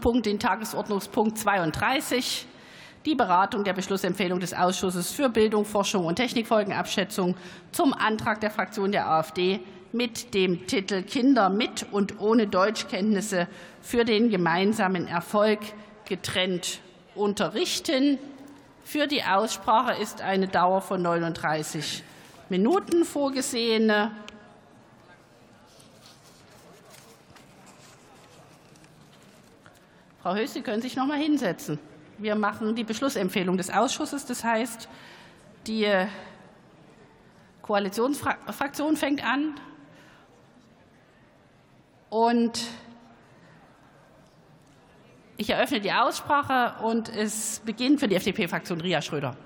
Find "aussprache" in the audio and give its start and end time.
19.22-20.00, 45.92-46.82